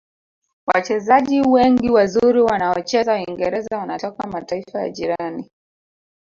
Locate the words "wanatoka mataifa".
3.77-4.79